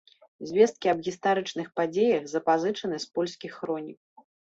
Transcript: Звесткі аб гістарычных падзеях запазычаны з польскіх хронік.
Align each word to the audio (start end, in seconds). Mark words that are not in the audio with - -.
Звесткі 0.51 0.87
аб 0.93 1.01
гістарычных 1.07 1.67
падзеях 1.79 2.23
запазычаны 2.33 2.95
з 3.05 3.11
польскіх 3.19 3.51
хронік. 3.59 4.25